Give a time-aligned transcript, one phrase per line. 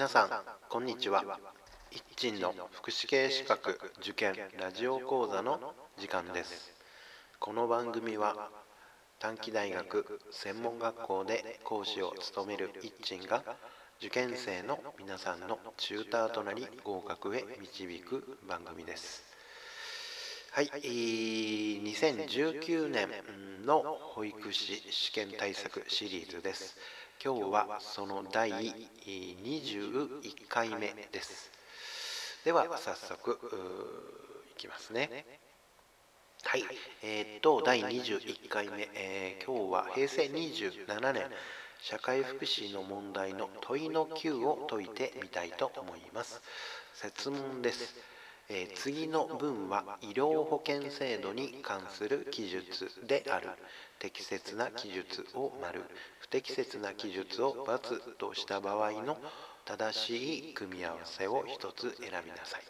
[0.00, 0.30] 皆さん
[0.70, 1.22] こんにちは。
[1.90, 6.72] 一鎮の福祉系資格受験ラジオ講座の時間です。
[7.38, 8.48] この番組は
[9.18, 13.44] 短期大学専門学校で講師を務める一鎮が
[13.98, 19.22] 受験生の皆さんのチューターとなり合格へ導く番組です。
[20.52, 23.10] はい、2019年
[23.66, 26.78] の保育士試験対策シリーズです。
[27.22, 31.50] 今日はその第21回目です。
[32.46, 33.38] では早速
[34.50, 35.26] いきますね。
[36.44, 36.64] はい。
[37.02, 41.24] えー、っと第21回目、えー、今日は平成27年
[41.82, 46.40] 社会福祉の問題の問いの9を解いてみたいと思います。
[46.94, 47.96] 設問です。
[48.52, 53.48] えー、次の文は医療保険制度に関する記述である。
[54.00, 55.84] 適切な記述を丸。
[56.18, 59.18] 不適切な記述を×とした場合の
[59.66, 62.62] 正しい組み合わせを一つ選びなさい、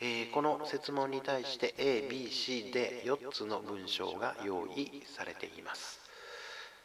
[0.00, 6.00] えー、この設問に対して ABC で4つの文章が用意されています。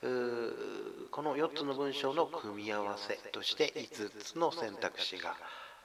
[0.02, 5.36] この4つの文章の組み合わせとして5つの選択肢が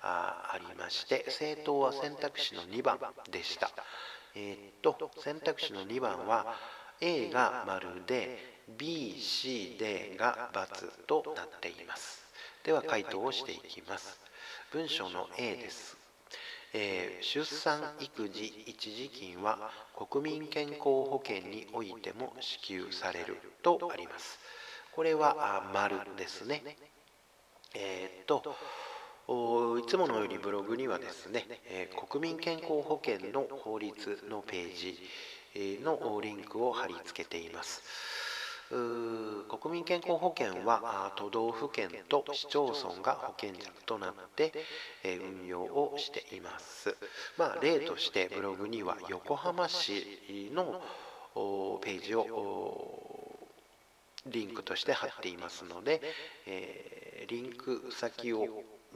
[0.07, 2.99] あありまして政党は選択肢の2番
[3.31, 3.71] でした。
[4.37, 6.55] えー、っと選択肢の2番は
[7.01, 8.39] A が丸で
[8.79, 12.25] BCD が×となっています。
[12.63, 14.21] では回答をしていきます。
[14.71, 15.97] 文章の A です。
[16.73, 24.39] えー、出産育児一時金は国民健康保険においても支給されるとあります。
[24.95, 26.63] これは丸ですね。
[27.75, 28.55] えー、っと
[29.29, 37.83] いつものようにブログにはですね、え国民健康保険の法律のページのリンクを貼り付けています。
[38.69, 44.53] 国民健康保険は都道府県と市町村が保険者となって
[45.05, 46.97] 運用をしています。
[47.37, 50.81] まあ、例としてブログには横浜市の
[51.81, 53.39] ページを
[54.27, 56.01] リンクとして貼っていますので、
[57.29, 58.47] リンク先を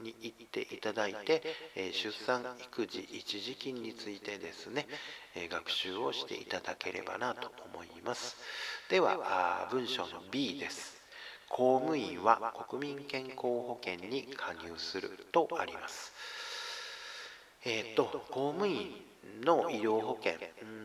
[0.02, 1.42] に行っていただいて、
[1.76, 4.86] え出産育児一時金についてですね、
[5.34, 8.36] え学習をしていただければなと思います。
[8.88, 11.00] では文章の B です。
[11.48, 16.12] 公務員は国民健康保険に加入するとあります。
[17.64, 19.09] えっ、ー、と公務員
[19.44, 20.34] の医療保険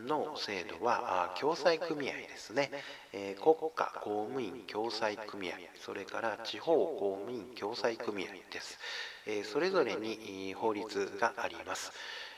[0.05, 2.71] の制度は共済組合ですね、
[3.13, 8.77] え国家公務員共済組合それから地方公務員共済組合です、
[9.25, 11.91] えそれぞれに法律があります。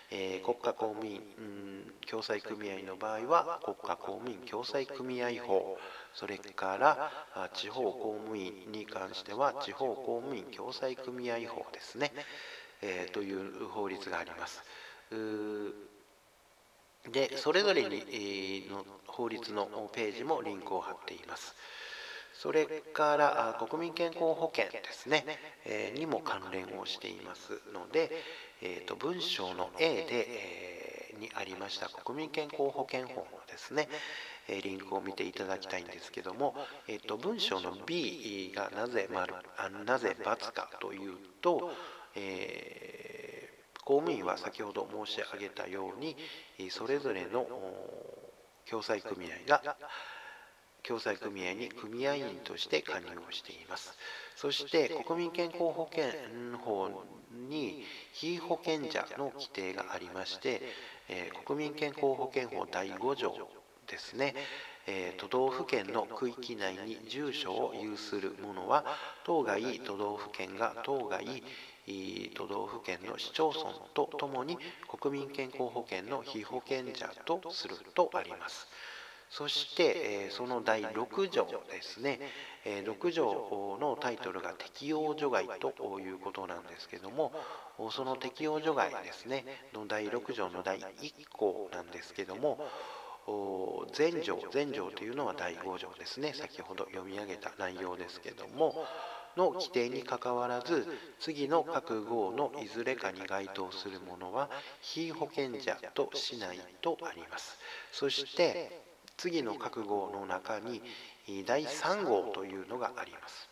[0.09, 1.21] え国家公務員、
[2.09, 5.77] 共済組合の場合は国家公務員共済組合法。
[6.13, 12.11] それから地方公務員に関しては地方公務員共済組合法ですね、
[12.81, 14.63] えー、という法律があります。
[17.11, 21.55] でそれぞれにの法律のページもリンクを貼っています。
[22.33, 25.25] それから国民健康保険ですね、
[25.65, 28.11] えー、にも関連をしていますので、
[28.61, 33.89] えーと、文章の A で、えー、にありました国民健康保険法のですね、
[34.47, 36.55] えリンクを見ていただきたいんですけども、
[36.87, 41.71] えーと、文章の B がなぜ丸あなぜ×かというと、
[42.15, 43.16] えー、
[43.87, 46.17] 公務員は先ほど申し上げたように
[46.69, 47.47] それぞれの
[48.69, 49.77] 共済組合が
[50.83, 53.97] 共済組合に組合員として加入をしています。
[54.35, 56.03] そして国民健康保険
[56.57, 56.89] 法
[57.31, 60.61] に被保険者の規定がありまして、
[61.07, 63.33] え、国民健康保険法第5条
[63.89, 64.35] ですね、
[64.85, 68.83] え、都道府県の区域内に住所を有する者は
[69.23, 71.41] 当該都道府県が当該
[72.35, 74.57] 都道府県の市町村とともに
[74.99, 78.67] 国民健康保険の被保険者とするとあります。
[79.29, 82.19] そして、えその第6条ですね、
[82.63, 87.33] え6条のタイトルが適用除外ということなんですけども
[87.91, 89.45] その適用除外ですね。
[89.73, 92.59] の第6条の第1項なんですけども
[93.97, 96.33] 前条前条というのは第5条ですね。
[96.33, 98.85] 先ほど読み上げた内容ですけども
[99.37, 100.87] の規定にかかわらず
[101.19, 104.49] 次の各号のいずれかに該当するものは
[104.81, 107.57] 被保険者としないとあります
[107.93, 108.71] そして
[109.17, 110.81] 次の覚悟の中に
[111.45, 113.49] 第3号というのがあります。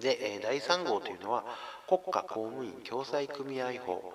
[0.00, 1.44] で第3号というのは
[1.86, 4.12] 国家公務員共済組合法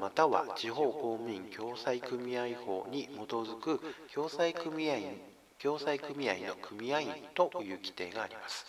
[0.00, 3.80] または地方公務員共済組合法に基づく
[4.14, 5.20] 共済組合員
[5.62, 8.64] 共済組合の組合員という規定があります。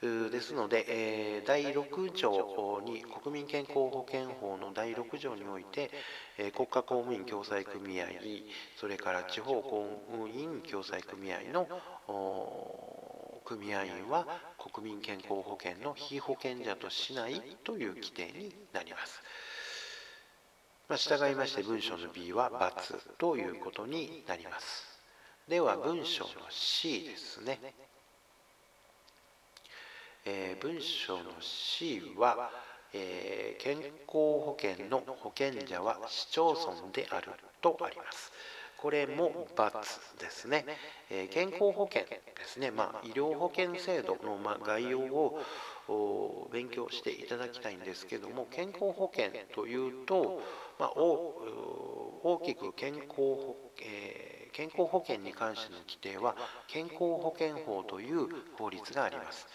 [0.00, 5.90] ですので、え、第6条に国民健康保険法の第6条において、
[6.38, 8.06] え、国家公務員共済組合
[8.76, 11.68] それから地方公務員共済組合の
[13.44, 14.26] 組合員は
[14.72, 19.20] 国民健康保険の被保険者としないという規定になります。
[20.88, 24.98] まあ、従いまして文章の B は×ということになります。
[25.46, 27.60] では文章の C ですね。
[30.24, 32.50] えー、文章の C は、
[32.92, 37.32] えー、健康保険の保険者は市町村である
[37.62, 38.32] とあります。
[38.76, 40.64] これも×ですね、
[41.10, 50.40] えー、健康保険ですね、まあ、医療保険制度の、ま、概要を勉強していただきたいんですけども健康保険というと、
[50.78, 56.34] まあ、大きく健康保、えー、健康保険に関しての規定は
[56.66, 59.46] 健康保険法という法律があります。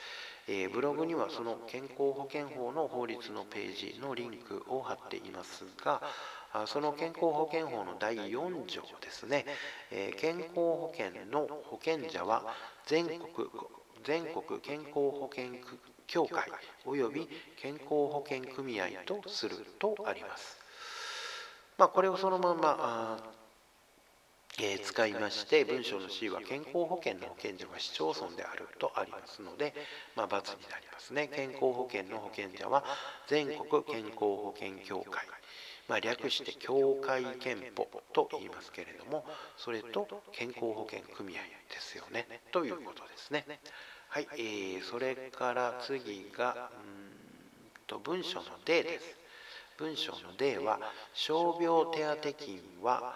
[0.47, 6.01] えー、ブログにはその健康保険法の法律のページのリンクを貼っていますが
[6.67, 9.45] その健康保険法の第4条ですね、
[9.91, 12.43] えー、健康保険の保険者は
[12.85, 13.19] 全国
[14.03, 15.51] 全国健康保険
[16.07, 16.45] 協会
[16.85, 17.27] 及び
[17.57, 20.57] 健康保険組合とするとあります。
[21.77, 23.17] まあ、これをそのまま
[24.73, 29.73] え、使いまして文章の C は健康保険の保険者は市町村であるとありますので、
[30.15, 31.27] まあ、×になりますね。
[31.27, 32.83] 健康保険の保険者は
[33.27, 35.25] 全国健康保険協会
[35.87, 39.23] まあ、略して協会憲法と言いますけれども
[39.55, 42.27] それと健康保険組合ですよね。
[42.51, 43.45] ということですね。
[44.09, 47.25] はい、えー、それから次がうん
[47.85, 49.15] と文章の D です。
[49.77, 50.79] 文章の D は
[51.13, 53.13] 傷病手当金は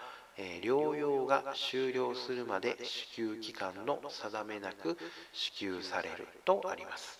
[0.61, 4.97] 療養が終了するまで支給期間の定めなく
[5.33, 7.19] 支給されるとあります。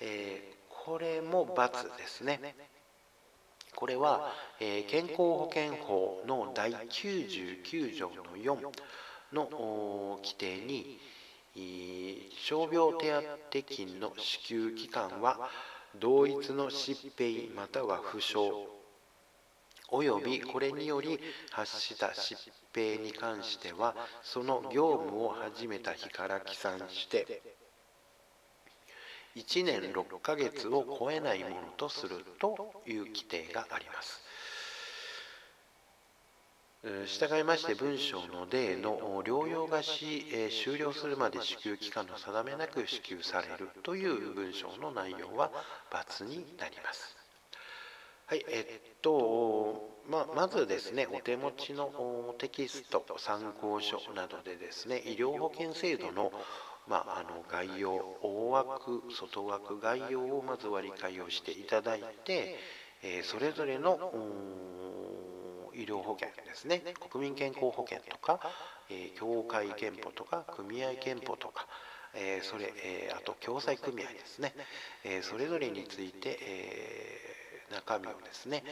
[0.00, 2.54] えこれも×ですね。
[3.74, 8.60] これは、え健康保険法の第99条の4
[9.32, 10.98] の規定に
[11.54, 13.12] 傷病手
[13.50, 15.50] 当金の支給期間は
[15.98, 18.38] 同一の疾病または負傷
[19.94, 22.34] およびこれにより発した疾
[22.74, 27.42] 病に関してはその業務を始めた日から起算して
[29.36, 34.22] 1年6ヶ月を超えないものとするという規定があります。
[37.06, 45.52] 従いまして文章の例の療養がし、え終了するまで支給期間の定めなく支給されるという文章の内容は
[45.90, 47.21] ×になります。
[48.32, 56.32] はい、えっと、まあ、まずですね、お手持ちのテキスト、参考書などでですね、医療保険制度の
[56.88, 57.92] まあ、あの概要、
[58.22, 62.56] 大枠、外枠、概要をまず割り解をしていただいて、
[63.02, 64.00] えそれぞれの
[65.74, 68.40] 医療保険ですね、国民健康保険とか、
[68.88, 71.66] え協会憲法とか、組合憲法とか、
[72.14, 74.54] えそれ、えあと共済組合ですね、
[75.04, 77.31] えそれぞれについて、え
[77.72, 78.62] 中身をですね、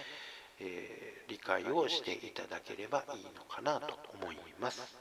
[0.61, 4.97] えー、理解をしていただければいいのかなと思います。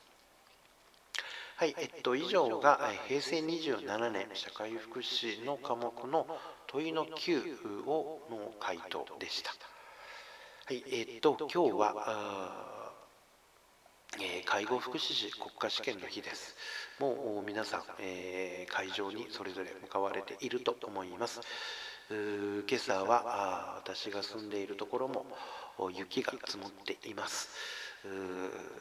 [1.58, 6.26] はい、えっと、以上が平成27年社会福祉の科目の
[6.68, 9.52] 問いの9をの回答でした。
[10.68, 12.94] はい、えっと、今日は、
[14.22, 16.56] えー、介護福祉士国家試験の日です。
[16.98, 21.42] もう皆さん、えー、会場にそれぞれ向かわれていると思います。
[22.12, 25.26] 今朝は私が住んでいるところも
[25.96, 27.50] 雪が積もっています。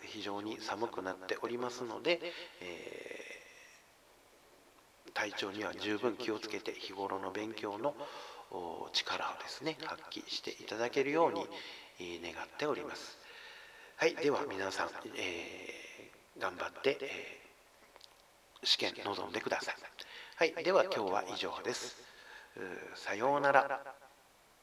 [0.03, 2.21] 非常に寒くなっておりますので、
[2.63, 7.95] えー、体調には十分気をつけて日頃の勉強の
[8.93, 11.47] 力をですね発揮していただけるように
[12.23, 13.19] 願っております。
[13.97, 19.75] はいでは皆さん、えー、頑張って、えー、試験臨んでください。
[20.37, 22.08] はいでは今日は以上です。
[22.95, 24.08] さようなら。